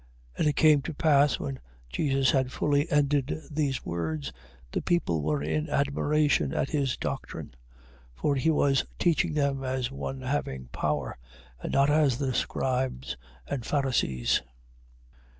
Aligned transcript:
7:28. 0.35 0.39
And 0.39 0.47
it 0.47 0.55
came 0.55 0.81
to 0.81 0.93
pass 0.95 1.39
when 1.39 1.59
Jesus 1.87 2.31
had 2.31 2.51
fully 2.51 2.89
ended 2.91 3.39
these 3.51 3.85
words, 3.85 4.33
the 4.71 4.81
people 4.81 5.21
were 5.21 5.43
in 5.43 5.69
admiration 5.69 6.55
at 6.55 6.71
his 6.71 6.97
doctrine. 6.97 7.49
7:29. 8.15 8.15
For 8.15 8.35
he 8.35 8.49
was 8.49 8.85
teaching 8.97 9.35
them 9.35 9.63
as 9.63 9.91
one 9.91 10.21
having 10.21 10.69
power, 10.69 11.19
and 11.61 11.71
not 11.71 11.91
as 11.91 12.17
the 12.17 12.33
scribes 12.33 13.15
and 13.45 13.63
Pharisees. 13.63 14.41